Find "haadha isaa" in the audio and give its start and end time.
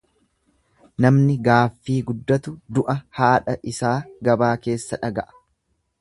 3.19-3.95